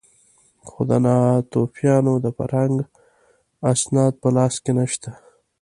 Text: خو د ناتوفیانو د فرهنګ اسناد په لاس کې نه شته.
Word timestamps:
خو 0.67 0.79
د 0.89 0.91
ناتوفیانو 1.05 2.13
د 2.25 2.27
فرهنګ 2.37 2.75
اسناد 3.71 4.13
په 4.21 4.29
لاس 4.35 4.55
کې 4.63 4.71
نه 4.77 4.85
شته. 4.91 5.11